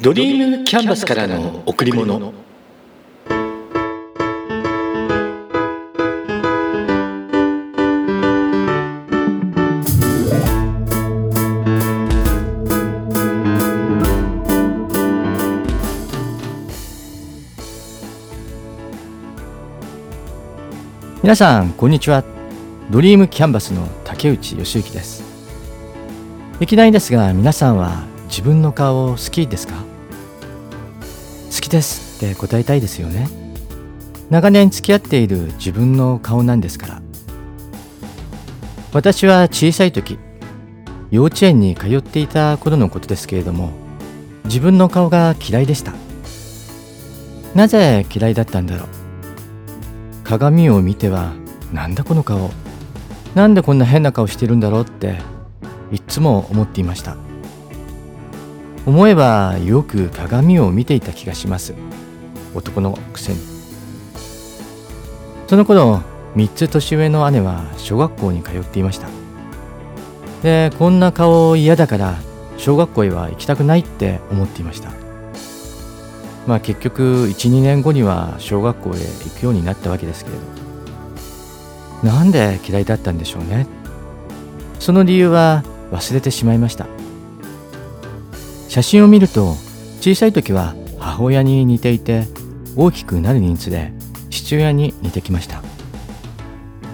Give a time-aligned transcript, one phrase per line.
[0.00, 2.32] ドリームキャンバスからの贈り物。
[21.24, 22.22] 皆さんこんにちは。
[22.88, 25.24] ドリームキャンバスの竹内義之です。
[26.60, 29.87] いきなりですが皆さんは自分の顔好きですか？
[31.68, 33.28] きですって答えたいですよね。
[34.30, 37.02] 長年付き合っている自分の顔なんですから。
[38.92, 40.18] 私は小さい時
[41.10, 43.70] 幼稚園に通っていた頃のことですけれども
[44.46, 45.92] 自分の顔が嫌いでした。
[47.54, 48.88] なぜ嫌いだったんだろう。
[50.24, 51.32] 鏡を見ては
[51.72, 52.50] なんだこの顔。
[53.34, 55.18] なんでこんな変な顔してるんだろうって
[55.92, 57.27] いつも思っていました。
[58.88, 61.74] 思えばよく鏡を見ていた気がします。
[62.54, 63.38] 男のくせに。
[65.46, 66.00] その頃
[66.34, 69.08] 3つ年上の姉は小学校に通っていました。
[70.42, 72.14] でこんな顔嫌だから
[72.56, 74.88] 小学校へは行きたくないって思っていました。
[76.46, 80.36] まあ結局12年後には小学校へ行くようになったわけですけれ
[82.02, 82.08] ど。
[82.10, 83.66] なんで嫌いだったんでしょうね。
[84.78, 86.86] その理由は忘れてしまいました。
[88.68, 89.56] 写真を見ると
[90.00, 92.26] 小さい時は母親に似ていて
[92.76, 93.92] 大きくなるにつれ
[94.30, 95.62] 父親に似てきました。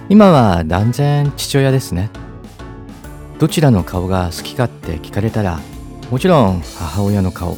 [0.07, 2.09] 今は断然父親ですね。
[3.39, 5.59] どちらの顔が好きかって聞かれたら
[6.09, 7.57] もちろん母親の顔。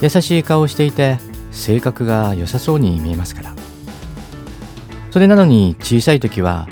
[0.00, 1.18] 優しい顔をしていて
[1.50, 3.54] 性格が良さそうに見えますから。
[5.10, 6.68] それなのに小さい時は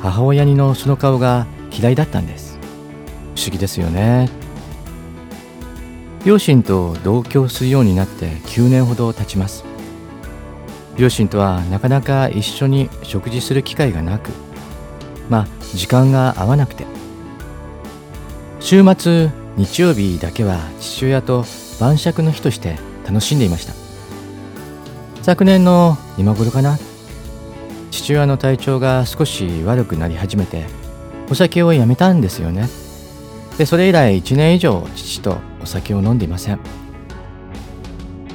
[0.00, 2.58] 母親にのその顔が嫌いだったんです。
[3.34, 4.45] 不思議ですよね。
[6.26, 9.64] 両親と同居するようになって9年ほど経ちます。
[10.96, 14.32] 両親とはなかなか一緒に食事する機会がなく
[15.30, 16.84] まあ時間が合わなくて。
[18.58, 21.44] 週末日曜日だけは父親と
[21.78, 22.76] 晩酌の日として
[23.06, 23.72] 楽しんでいました。
[25.22, 26.76] 昨年の今頃かな。
[27.92, 30.66] 父親の体調が少し悪くなり始めて
[31.30, 32.68] お酒をやめたんですよね。
[33.58, 36.60] でそれ以来1年以上父とお酒を飲んでいません。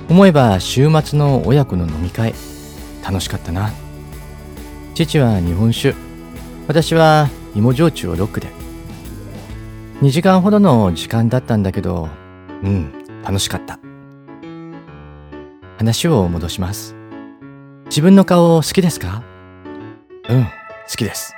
[0.09, 2.33] 思えば週末の親子の飲み会
[3.01, 3.71] 楽しかったな。
[4.95, 5.95] 父は日本酒
[6.67, 8.49] 私は芋焼酎をロックで。
[10.01, 12.09] 2時間ほどの時間だったんだけど
[12.63, 12.91] うん
[13.23, 13.79] 楽しかった。
[15.77, 16.97] 話を戻します。
[17.85, 19.23] 自分の顔好きですか？
[20.27, 20.49] うん好
[20.97, 21.33] きです。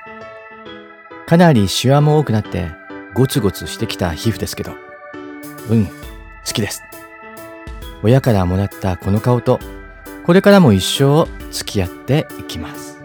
[1.28, 2.72] かなりシワも多くなって
[3.14, 4.72] ゴツゴツしてきた皮膚ですけど。
[5.70, 5.86] うん。
[5.86, 5.92] 好
[6.54, 6.84] きです。
[8.04, 9.60] 親からもらったこの顔と
[10.26, 13.00] これからも一生付き合っていきます。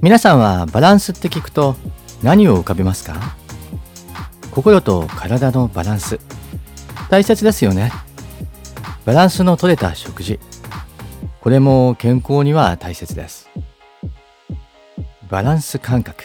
[0.00, 1.74] 皆さんはバランスって聞くと
[2.22, 3.36] 何を浮かべますか？
[4.52, 6.20] 心と体のバランス。
[7.10, 7.90] 大切ですよね。
[9.04, 10.38] バランスの取れた食事。
[11.40, 13.47] これも健康には大切です。
[15.30, 16.24] バランス感覚。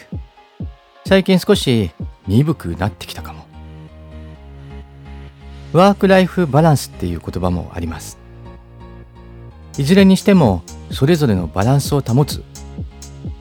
[1.06, 1.92] 最近少し
[2.26, 3.46] 鈍くなってきたかも。
[5.74, 8.18] ワークライフバランスっていう言葉もあります。
[9.78, 12.44] いずれにしてもそれぞれのバランスを保つ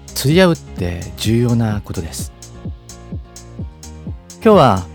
[0.07, 2.33] 釣り合うって重要なことです。
[4.43, 4.87] 今日は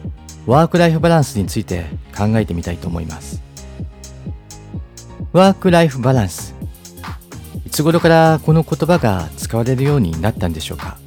[0.46, 1.86] ワークライフバランスについて
[2.18, 3.42] 考えてみたいと思います。
[5.32, 6.57] ワークライフバランス。
[7.78, 10.98] つ頃からこの言葉が使われるようになったんでしょうか？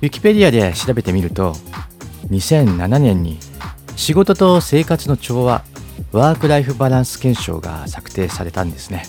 [0.00, 1.52] ウィキペディアで調べてみると
[2.30, 3.38] 2007年に
[3.94, 5.64] 仕事と生活の調和
[6.12, 9.04] ワークライフバランス検証が策定されたんですね。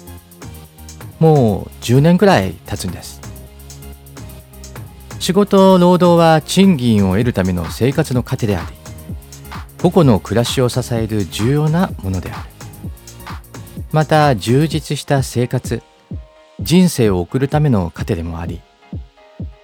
[1.20, 3.22] もう10年くらい経つんです。
[5.20, 8.76] 仕事労働は賃金を得るための生活の糧であり
[9.82, 12.57] 個々の暮らしを支える重要なものである。
[13.92, 15.82] また充実した生活
[16.60, 18.62] 人生を送るための糧でもあり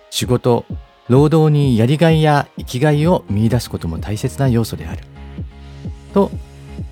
[0.10, 0.66] 仕事
[1.10, 5.04] 労働にやりがいや生きがいを見出すことも大切な要素である
[6.14, 6.32] と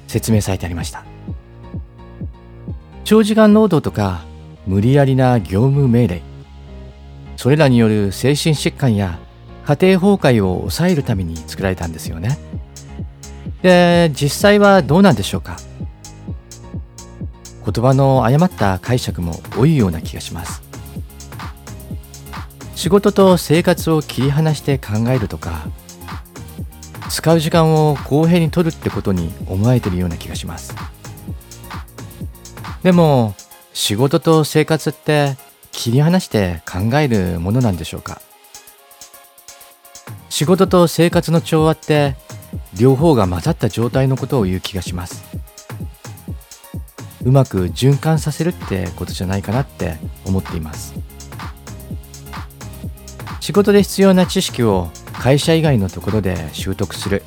[0.08, 1.06] 説明されてありました。
[3.04, 4.26] 長時間労働とか
[4.66, 6.22] 無理やりな業務命令
[7.36, 9.20] それらによる精神疾患や
[9.66, 12.38] 家庭崩壊を抑えるために作られたんですよね。
[13.62, 15.58] で実際はどうなんでしょうか。
[17.64, 20.62] 言葉の誤った解釈も多いような気がします。
[22.76, 25.68] 仕事と生活を切り離して考えるとか
[27.10, 30.74] 使う時間を公平に取るってことに思われてるような気がします。
[32.82, 33.36] でも
[33.74, 35.38] 仕事と生活って
[35.72, 38.20] 切り離して考えるものなんでしょうか？
[40.30, 42.16] 仕事と生活の調和って
[42.78, 45.24] 両方が混ざった状態のことを言う気がします。
[47.24, 50.94] うまく循環させるってことじゃないかなって思っています。
[53.40, 57.24] 仕事で必要な知識を会社以外のところで習得する。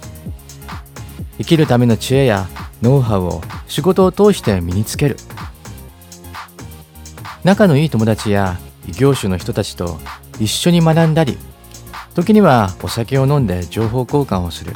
[1.38, 2.48] 生きるための知恵や
[2.82, 5.16] ノウハウを仕事を通して身につける。
[7.42, 8.58] 仲のいい友達や
[8.88, 9.98] 異業種の人たちと
[10.40, 11.36] 一緒に学んだり
[12.14, 14.72] 時にはお酒を飲んで情報交換をする。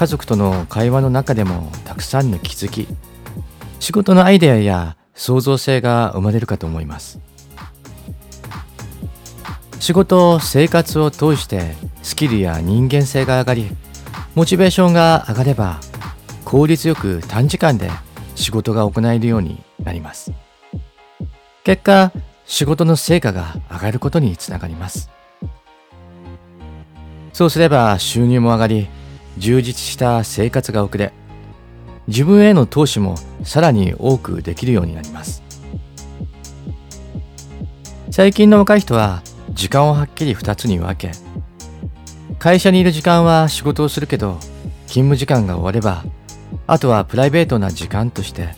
[0.00, 2.88] 家族との会話の中でもたくさんの気づき
[3.80, 7.20] 仕事のアイデアや創造性が生まれるかと思います。
[9.78, 13.76] 仕事生活を通してスキルや人間性が上がり
[14.34, 15.80] モチベーションが上がれば
[16.46, 17.90] 効率よく短時間で
[18.36, 20.32] 仕事が行えるようになります。
[21.62, 22.10] 結果
[22.46, 25.10] 仕事の成果が上がることにつながります。
[27.34, 28.88] そうすれば収入も上がり
[29.38, 31.12] 充実した生活が送れ。
[32.06, 35.42] 自分への投資もさらに多くできるようになります。
[38.10, 39.22] 最近の若い人は
[39.52, 41.12] 時間をはっきり2つに分け
[42.40, 44.38] 会社にいる時間は仕事をするけど
[44.88, 46.02] 勤務時間が終われば
[46.66, 48.54] あとはプライベートな時間として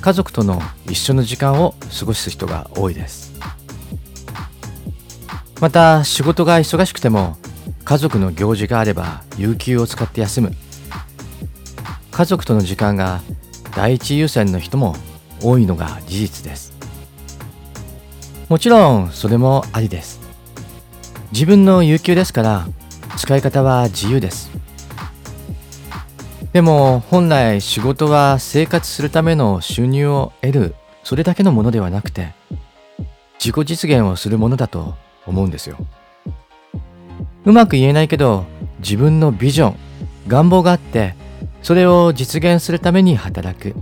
[0.00, 3.32] 家族との一緒の時間を過ごす人が多いです。
[5.60, 7.36] また仕事が忙しくても
[7.84, 10.52] 家族の行事があれば有給を使って休む。
[12.10, 13.20] 家族との時間が
[13.76, 14.96] 第一優先の人も
[15.42, 16.72] 多いのが事実です。
[18.48, 20.20] もちろんそれもありです。
[21.32, 22.66] 自分の有給ですから
[23.16, 24.50] 使い方は自由です。
[26.52, 32.32] でも本来仕事は生活するための収入を得るそれだけのものではなくて
[33.40, 34.94] 自己実現をするものだと
[35.26, 35.76] 思うんですよ。
[37.44, 38.44] うまく言えないけど
[38.78, 39.76] 自分のビジョン
[40.28, 41.14] 願望があって
[41.62, 43.74] それを実現するために働く。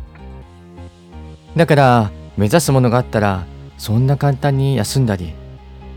[1.56, 3.44] だから目指すものがあったら
[3.76, 5.34] そんな簡単に休んだり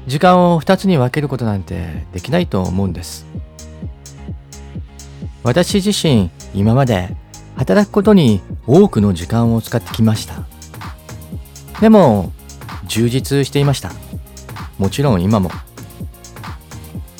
[0.05, 3.25] 時間を2つに分けることなんてできないと思うんです。
[5.43, 7.15] 私自身今まで
[7.55, 10.43] 働くことに多くの時間を使ってきました。
[11.79, 12.33] でも
[12.87, 13.91] 充実していました。
[14.77, 15.49] もちろん今も。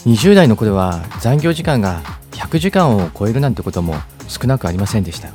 [0.06, 3.96] 20代の頃は残業時間が100時間を超えるなんてことも
[4.28, 5.30] 少なくありませんでした。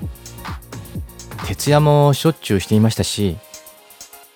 [1.46, 3.36] 徹夜もしょっちゅうしていましたし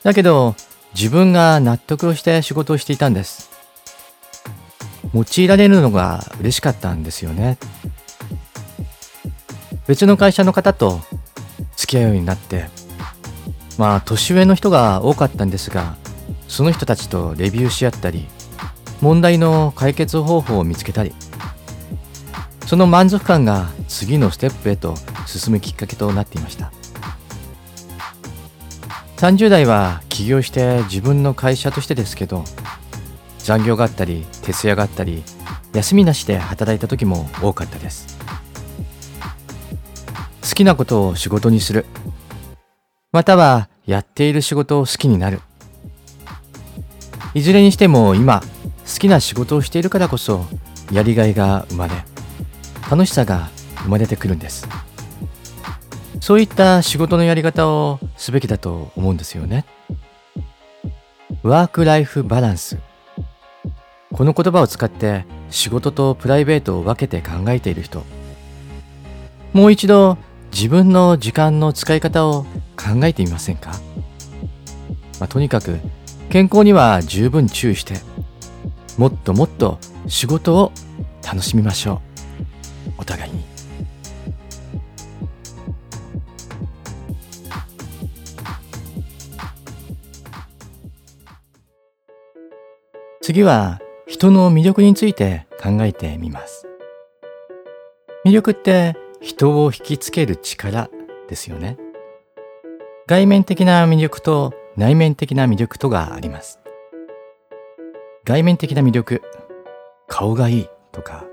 [0.03, 0.57] だけど
[0.95, 3.51] 自分が納得をして仕事をしていたんです。
[5.15, 7.57] 用いられるのが嬉しかったんですよね。
[9.87, 11.01] 別の会社の方と
[11.77, 12.67] 付き合うようになって
[13.79, 15.97] まあ年上の人が多かったんですが
[16.49, 18.27] その人たちとレビューし合ったり
[19.05, 21.13] 問題の解決方法を見つけたり
[22.65, 24.95] その満足感が次のステップへと
[25.27, 26.73] 進むきっかけとなっていました。
[29.19, 32.45] 30代は起業して自分の会社としてですけど
[33.41, 35.23] 残業があったり徹夜があったり
[35.75, 38.17] 休みなしで働いた時も多かったです。
[40.43, 41.85] 好きなことを仕事にする。
[43.13, 45.43] またはやっている仕事を好きになる。
[47.35, 48.43] いずれにしても今
[48.87, 50.45] 好きな仕事をしているからこそ
[50.93, 51.95] やりがいが生まれ
[52.91, 53.49] 楽しさが
[53.83, 54.67] 生まれてくるんです。
[56.21, 59.67] そういった仕事のやり方をすべきだと思うんですよね。
[61.43, 62.79] ワークライフバランス。
[64.13, 68.05] この言葉を使って仕事とプライベートを分けて考えている人。
[69.53, 70.17] もう一度
[70.51, 72.45] 自分の時間の使い方を
[72.77, 73.73] 考えてみませんか、
[75.21, 75.79] まあ、とにかく
[76.31, 77.95] 健康には十分注意して
[78.97, 80.73] もっともっと仕事を
[81.25, 82.01] 楽しみましょ
[82.89, 82.93] う。
[82.99, 83.45] お互いに。
[93.21, 96.67] 次は人の魅力について考えてみます。
[98.25, 100.91] 魅力って人を引きつける力
[101.29, 101.79] ですよね。
[103.07, 106.61] 外面的な魅力と内面的な魅力とがあります。
[108.27, 109.23] 外面的な魅力。
[110.09, 111.27] 顔がいいとか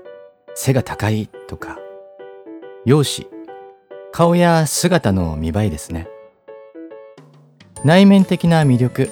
[0.54, 1.78] 背が高いとか。
[2.84, 3.30] 容姿。
[4.12, 6.06] 顔や姿の見栄えですね。
[7.82, 9.10] 内面的な魅力。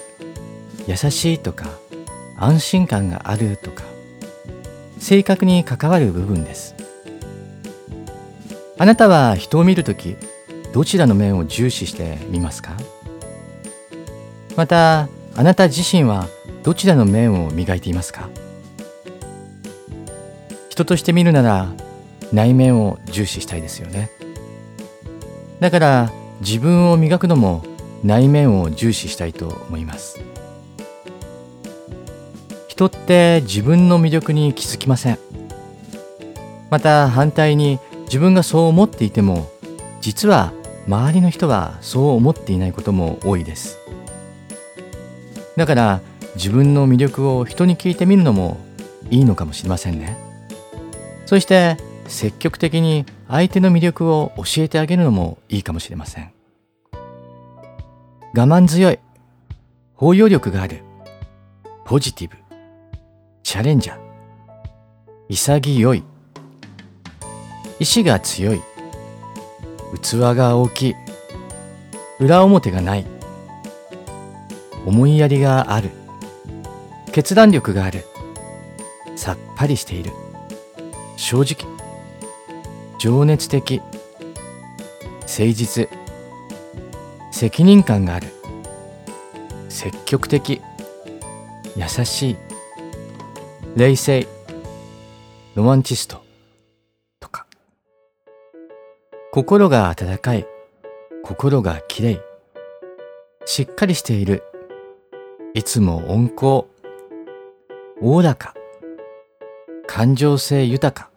[0.87, 1.71] 優しいとか
[2.37, 3.83] 安心感があるとか。
[4.99, 6.75] 性格に関わる部分です。
[8.77, 10.17] あなたは人を見るとき
[10.75, 12.73] どちらの面を重視してみますか？
[14.55, 16.27] またあなた自身は
[16.63, 18.29] どちらの面を磨いていますか？
[20.69, 21.69] 人として見るなら
[22.33, 24.11] 内面を重視したいですよね。
[25.59, 27.65] だから自分を磨くのも
[28.03, 30.21] 内面を重視したいと思います。
[32.69, 35.19] 人って自分の魅力に気づきません。
[36.71, 39.51] また反対に自分がそう思っていても
[40.01, 40.53] 実は
[40.87, 43.79] 周りの人はそう思っていないことも多いです。
[45.57, 46.01] だから
[46.37, 48.59] 自分の魅力を人に聞いてみるのも
[49.11, 50.17] いいのかもしれませんね。
[51.27, 56.33] そして積極的に相手の魅力を教えてあげるのもいいかもしれません。
[58.33, 58.99] 我慢強い
[59.95, 60.83] 包容力がある
[61.85, 62.37] ポジティブ
[63.43, 63.99] チャレンジャー
[65.29, 66.05] 潔い
[67.81, 68.61] 意志が強い
[70.01, 70.95] 器が大きい
[72.21, 73.07] 裏表がない
[74.87, 75.91] 思いやりがある
[77.13, 78.05] 決断力がある。
[79.17, 80.13] さっぱりしている。
[81.17, 81.69] 正直。
[82.99, 83.81] 情熱的。
[85.23, 85.89] 誠実。
[87.33, 88.29] 責任感がある。
[89.69, 90.61] 積極的。
[91.77, 92.37] 優しい。
[93.77, 94.27] 冷静。
[95.55, 96.23] ロマンチスト。
[97.19, 97.47] とか。
[99.33, 100.47] 心が温かい。
[101.23, 102.21] 心がきれい
[103.47, 104.43] しっかりしている。
[105.55, 106.80] いつも温厚。
[108.03, 108.55] おおらか
[109.87, 111.11] 感情性豊か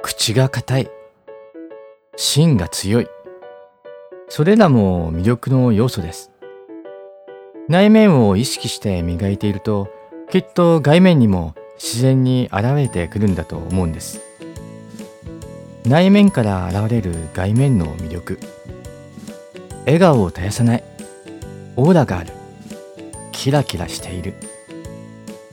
[0.00, 0.90] 口が硬い。
[2.16, 3.08] 芯が強い。
[4.28, 6.30] それらも魅力の要素です。
[7.68, 9.88] 内面を意識して磨いていると、
[10.30, 14.20] きっと外面にも自然に現れてくるんだと思うんです。
[15.84, 18.38] 内面から現れる外面の魅力。
[19.86, 20.84] 笑顔を絶やさない。
[21.74, 22.32] オーラがある。
[23.32, 24.34] キラキラしている。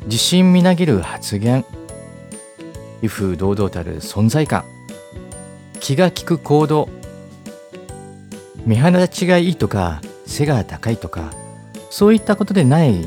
[0.06, 1.66] 自信みなぎる発言。
[3.02, 4.64] 威風堂々たる存在感。
[5.80, 6.90] 気が利く行動。
[8.66, 11.32] 見放しがいいとか背が高いとか
[11.92, 13.06] そういったことでない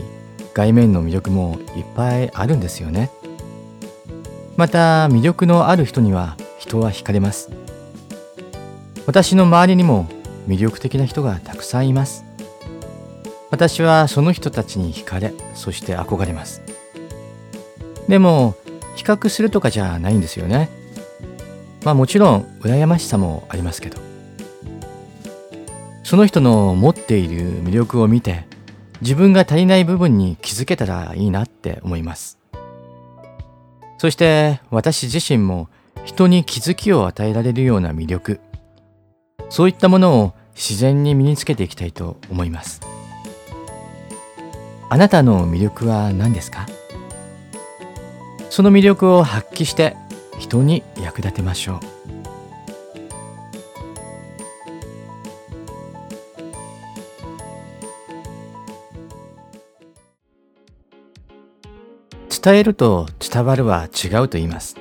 [0.54, 3.10] 外面の魅力もいっぱいあるんですよね。
[4.56, 7.50] また魅力のある人には人は惹かれます。
[9.06, 10.06] 私の周りにも
[10.48, 12.24] 魅力的な人がたくさんいます。
[13.50, 16.77] 私はその人たちに惹かれそして憧れます。
[18.08, 18.54] でも
[18.96, 20.68] 比較するとかじゃないんですよね。
[21.84, 23.98] まあもちろん羨ましさもありますけど。
[26.02, 28.46] その人の持っている魅力を見て
[29.02, 32.38] 自分が足りない部分に気づけたらいいなって思います。
[33.98, 35.68] そして私自身も
[36.04, 38.40] 人に気づきを与えられるような魅力、
[39.50, 42.80] そういったものを自然に身につけていきたいと思います。
[44.88, 46.66] あなたの魅力は何ですか？
[48.50, 49.96] その魅力を発揮して
[50.38, 51.80] 人に役立てましょう。
[62.40, 64.76] 伝えると伝わるは違うと言います。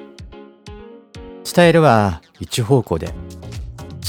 [1.43, 3.13] 伝えるは一方向で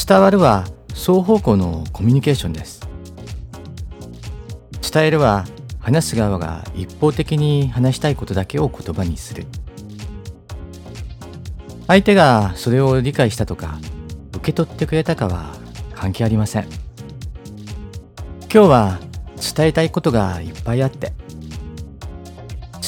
[0.06, 2.86] 伝わるは双方向のコミュニケーションです。
[4.92, 5.44] 伝えるは
[5.88, 9.46] 話す側が一方的に話したいことだけを言葉にする。
[11.86, 13.78] 相手がそれを理解したとか
[14.34, 15.54] 受け取ってくれたかは
[15.94, 16.68] 関係ありません。
[18.52, 18.98] 今日は
[19.56, 21.14] 伝えたいことがいっぱいあって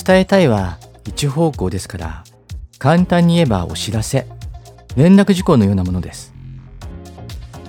[0.04, 2.24] 伝えたいは一方向ですから
[2.78, 4.26] 簡単に言えばお知らせ
[4.94, 6.34] 連絡事項のようなものです。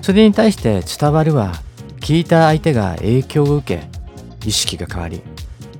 [0.02, 1.54] それに対して伝わるは
[2.00, 3.91] 聞いた相手が影響を受け
[4.44, 5.22] 意識が変わり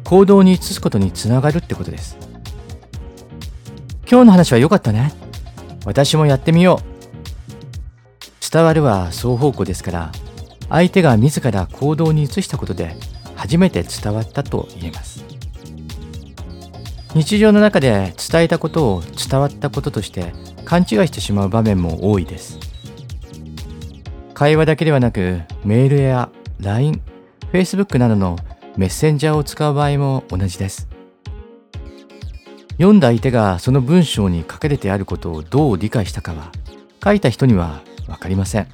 [0.04, 2.19] 行動に移すことにつながるってことです。
[4.11, 5.12] 今日の話は良かったね。
[5.87, 6.92] 私もやってみよう。
[8.52, 10.12] 伝わるは双方向ですから
[10.69, 12.95] 相手が自ら行動に移したことで
[13.35, 15.25] 初めて伝わったと言えます。
[17.14, 20.33] 日常の中で伝えたことを伝わったこととして
[20.64, 22.59] 勘違いしてしまう場面も多いです。
[24.35, 27.02] 会話だけではなくメールや LINE、
[27.52, 28.37] Facebook などの
[28.76, 30.88] メッセンジャーを使う場合も同じです。
[32.78, 36.50] 読んだ相手がその文章に書かれてあることをどう理解したかは
[37.04, 38.68] 書いた人には分かりません。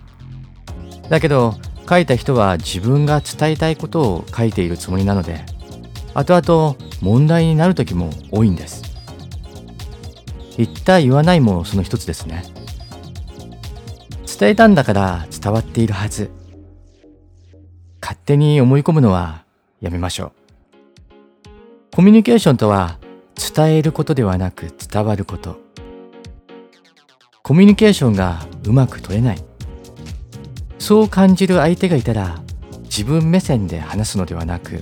[1.09, 1.55] だけど
[1.89, 5.45] 書いた人は自分が伝えたいことを書いているつもりなので
[6.15, 8.83] 後々問題になる時も多いんです
[10.59, 12.45] 言った言わないもその一つですね
[14.39, 16.31] 伝えたんだから伝わっているはず
[18.03, 19.45] 勝手に思い込むのは
[19.81, 20.33] やめましょう。
[21.95, 22.99] コミュニケーションとは
[23.55, 25.59] 伝えることではなく伝わること。
[27.43, 29.39] コミュニケーションがうまく取れない。
[30.79, 32.41] そう感じる相手がいたら
[32.85, 34.81] 自分目線で話すのではなく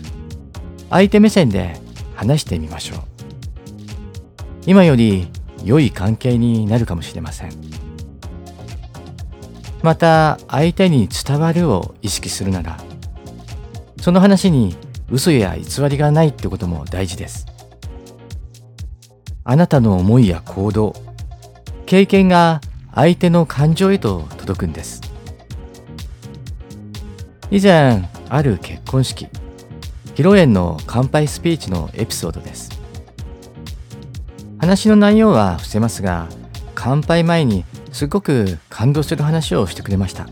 [0.91, 1.81] 相手目線で
[2.15, 2.99] 話してみましょう。
[4.67, 5.29] 今より
[5.65, 7.53] 良い関係になるかもしれません。
[9.83, 12.79] また相手に伝わるを意識するなら
[14.00, 14.76] その話に
[15.11, 17.47] 嘘や偽りがないってことも大事です。
[19.45, 20.95] あなたの思いや行動
[21.87, 22.61] 経験が
[22.93, 25.01] 相手の感情へと届くんです。
[27.51, 29.29] 以前ある結婚式
[30.17, 32.71] 披露宴の乾杯スピーチのエピソードです。
[34.59, 36.27] 話の内容は伏せますが
[36.75, 40.27] 乾杯前にすごく感動する話をしてくれました。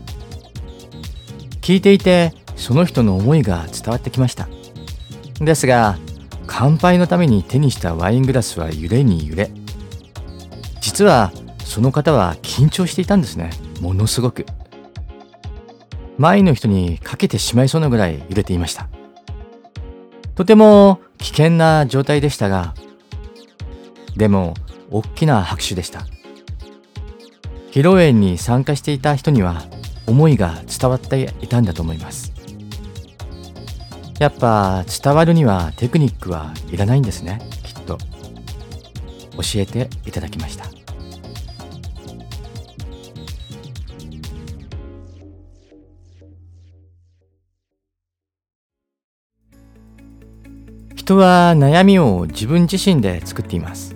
[1.61, 4.49] 聞いていてその人の思いが伝わってきました。
[5.39, 5.97] ですが
[6.47, 9.51] 乾杯のために手にしたワイングラスは揺れに揺れ
[10.79, 11.31] 実は
[11.65, 13.49] その方は緊張していたんですね。
[13.81, 14.45] ものすごく。
[16.17, 18.87] 前の人にかけてしまいそうなぐらい揺れていました。
[20.35, 22.75] とても危険な状態でしたが
[24.15, 24.53] でも
[24.91, 26.05] 大きな拍手でした。
[27.71, 29.63] 披露宴に参加していた人には
[30.07, 32.34] 思いが伝わっていたんだと思います。
[34.19, 37.39] やっぱ伝わるにはテクニックはいらないんですね。
[37.63, 37.97] きっと。
[39.35, 40.65] 教えていただきました。
[50.95, 53.95] 人は悩みを自分自身で作っています。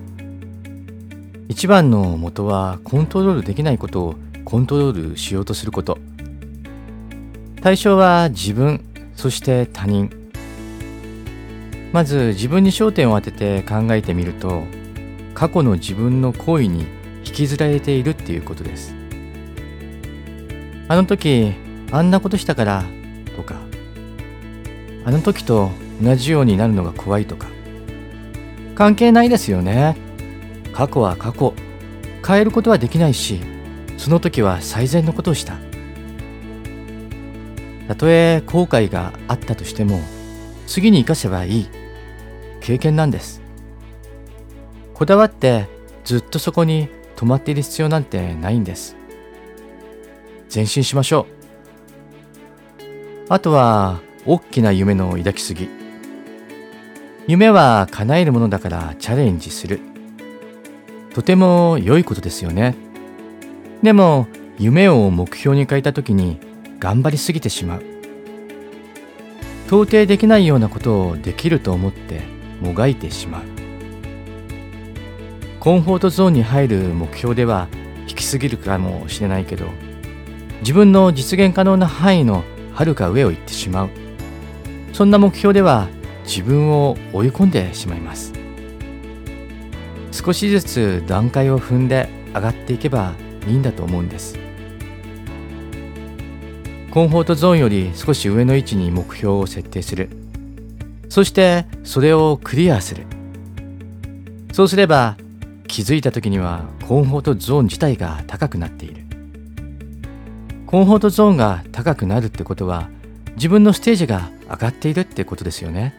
[1.48, 5.98] 一番の元はコントロールできないことをコントロールしようとすること。
[7.62, 8.84] 対象は自分
[9.16, 10.19] そして他人。
[11.92, 14.64] まず自分に焦点を当てて考えてみると
[15.34, 16.86] 過去の自分の行為に
[17.24, 18.94] 引きずられているっていうことです。
[20.88, 21.52] あの時
[21.92, 22.84] あんなことしたから
[23.36, 23.56] とか
[25.04, 25.70] あの時と
[26.02, 27.46] 同じようになるのが怖いとか
[28.74, 29.96] 関係ないですよね。
[30.72, 31.54] 過去は過去
[32.26, 33.40] 変えることはできないし
[33.96, 35.58] その時は最善のことをした。
[37.88, 40.00] たとえ後悔があったとしても
[40.66, 41.79] 次に生かせばいい。
[42.70, 43.42] 経験なんです。
[44.94, 45.66] こだわって
[46.04, 48.94] ずっとそこに止まっている必要なんてないんです。
[50.54, 51.26] 前進しましょ
[52.78, 52.84] う。
[53.28, 55.68] あとは大きな夢の抱きすぎ。
[57.26, 59.80] 夢は叶えるものだからチャレンジする。
[61.12, 62.76] とても良いことですよね。
[63.82, 64.28] でも
[64.60, 66.38] 夢を目標に変えた時に
[66.78, 67.82] 頑張りすぎてしまう。
[69.66, 73.42] 到底できないようなことをできると思ってもがいてしまう。
[75.58, 77.68] コンフォートゾーンに入る目標では
[78.08, 79.66] 引きすぎるかもしれないけど
[80.60, 83.90] 自分の実現可能な範囲のはるか上を行ってしまう。
[84.92, 85.88] そんな目標では
[86.24, 88.32] 自分を追い込んでしまいます。
[90.12, 93.14] 少しずつ段階を踏んで上がっていけば
[93.46, 94.38] いいんだと思うんです。
[96.90, 100.10] コンフォートゾーンより少し上の位置に目標を設定する。
[101.10, 103.04] そしてそれをクリアする。
[104.52, 105.16] そうすれば
[105.66, 109.04] 気づいた時にはコンフォートゾーン自体が高くなっている。
[110.66, 112.88] コンフォートゾーンが高くなるってことは
[113.34, 115.94] 自分のステージが上がっているってことですよね。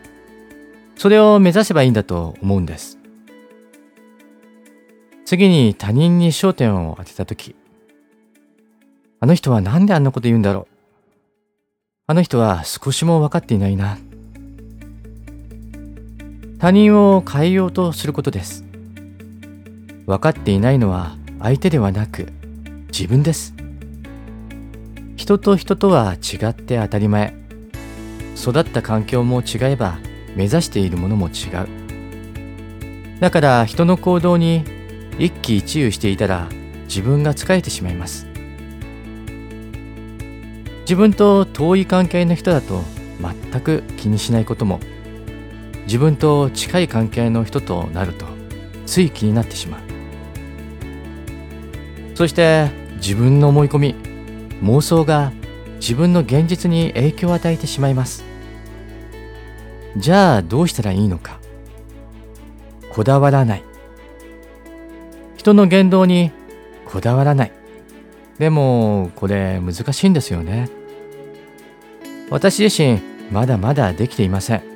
[0.96, 2.98] それを目指せばいいんだと思うんです。
[5.26, 7.56] 次に他人に焦点を当てた時。
[9.20, 10.74] あの人は何であんなこと言うんだろう。
[12.08, 13.98] あの人は少しも分かっていないな。
[16.62, 18.64] 他人を変えようとすることです。
[20.06, 22.28] 分かっていないのは相手ではなく
[22.92, 23.56] 自分です。
[25.16, 27.34] 人と人とは違って当たり前。
[28.38, 29.98] 育った環境も違えば
[30.36, 33.20] 目指しているものも違う。
[33.20, 34.64] だから人の行動に
[35.18, 36.48] 一喜一憂していたら
[36.84, 38.28] 自分が疲れてしまいます。
[40.82, 42.84] 自分と遠い関係の人だと
[43.52, 44.80] 全く気にしないことも。
[45.86, 48.26] 自分と近い関係の人となると
[48.86, 49.82] つい気になってしまう。
[52.16, 53.96] そして自分の思い込み
[54.62, 55.32] 妄想が
[55.80, 58.24] 自分の現実に影響を与えてしまいます。
[59.98, 61.40] じゃあどうしたらいいのか。
[62.92, 63.64] こだわらない。
[65.36, 66.32] 人の言動に
[66.86, 67.52] こだわらない。
[68.38, 70.70] でもこれ難しいんですよね。
[72.30, 73.00] 私自身
[73.32, 74.71] まだまだできていません。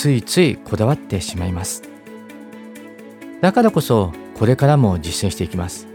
[0.00, 1.82] ついついこだわってしまいます。
[3.42, 5.86] だからこそこれからも実践していきます。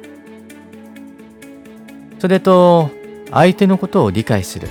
[2.19, 2.91] それと
[3.31, 4.67] 相手のことを理解する。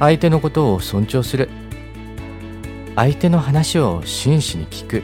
[0.00, 1.48] 相手のことを尊重する。
[2.94, 5.02] 相手の話を真摯に聞く。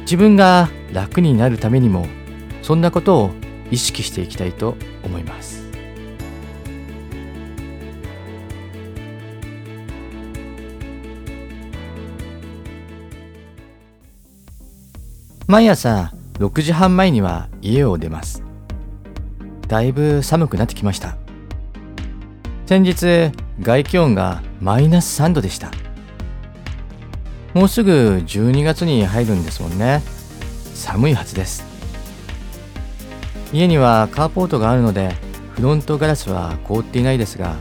[0.00, 2.08] 自分が楽になるためにも
[2.60, 3.30] そんなことを
[3.70, 5.61] 意識していきたいと思います。
[15.46, 18.42] 毎朝6時半前には家を出ます。
[19.66, 21.16] だいぶ寒くなってきました。
[22.66, 25.70] 先日外気温がマイナス3度でした。
[27.54, 30.02] もうすぐ12月に入るんですもんね。
[30.74, 31.64] 寒いはずです。
[33.52, 35.14] 家にはカーポートがあるので
[35.54, 37.56] フロントガラスは凍っていないですが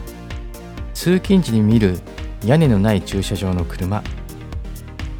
[0.94, 2.00] 通勤時に見る
[2.46, 4.02] 屋根のない駐車場の車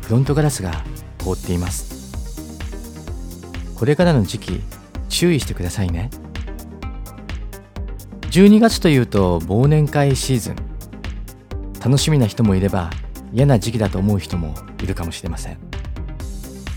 [0.04, 0.86] フロントガラスが
[1.22, 1.91] 凍っています。
[3.82, 4.62] これからの時期
[5.10, 6.12] 注意してくださいね。
[8.30, 10.56] 12月というと忘年会シーズン。
[11.84, 12.92] 楽しみな人もいれば
[13.34, 15.58] 嫌な時期だと思う人もいるかもしれません。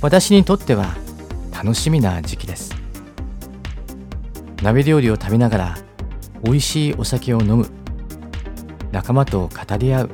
[0.00, 0.94] 私にとっては
[1.52, 2.74] 楽しみな時期です。
[4.62, 5.78] 鍋料理を食べながら
[6.42, 7.68] 美味しいお酒を飲む。
[8.92, 10.10] 仲間と語り合う。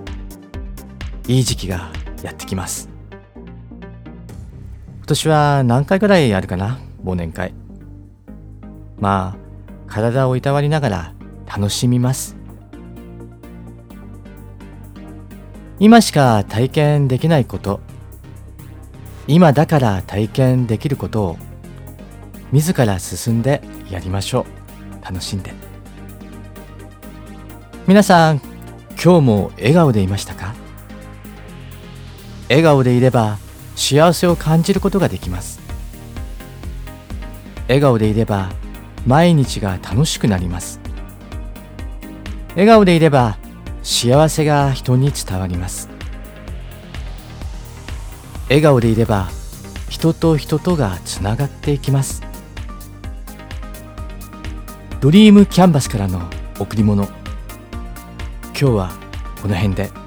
[1.28, 1.92] いい時期が
[2.24, 2.89] やってきます。
[5.10, 6.78] 年は何回くらいあるかな？
[7.04, 7.52] 忘年会。
[8.98, 9.36] まあ
[9.88, 11.14] 体をいたわりながら
[11.46, 12.36] 楽しみます。
[15.80, 17.80] 今しか体験できないこと。
[19.26, 21.38] 今だから体験できることを
[22.52, 24.46] 自ら進んでやりましょ
[25.02, 25.04] う。
[25.04, 25.52] 楽しんで。
[27.88, 28.40] 皆さん
[29.02, 30.54] 今日も笑顔でいましたか？
[32.48, 33.38] 笑顔でいれば
[33.76, 35.60] 幸せを感じることができます。
[37.68, 38.50] 笑顔でいれば
[39.06, 40.80] 毎日が楽しくなります。
[42.50, 43.38] 笑顔でいれば
[43.82, 45.88] 幸せが人に伝わります。
[48.48, 49.28] 笑顔でいれば
[49.88, 52.22] 人と人とがつながっていきます。
[55.00, 56.28] ドリームキャンバスからの
[56.58, 57.04] 贈り物。
[57.04, 57.12] 今
[58.52, 58.92] 日は
[59.40, 59.99] この辺で。